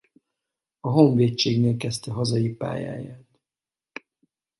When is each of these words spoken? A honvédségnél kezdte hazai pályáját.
A 0.79 0.87
honvédségnél 0.89 1.77
kezdte 1.77 2.11
hazai 2.11 2.49
pályáját. 2.49 3.39